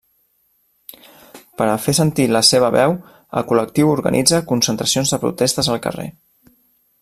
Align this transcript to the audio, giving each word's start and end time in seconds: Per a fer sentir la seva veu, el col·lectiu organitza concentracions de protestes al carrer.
Per 1.61 1.67
a 1.73 1.75
fer 1.83 1.93
sentir 1.97 2.25
la 2.31 2.41
seva 2.47 2.71
veu, 2.77 2.95
el 3.41 3.47
col·lectiu 3.53 3.93
organitza 3.99 4.43
concentracions 4.53 5.15
de 5.15 5.21
protestes 5.27 5.71
al 5.75 5.83
carrer. 5.89 6.11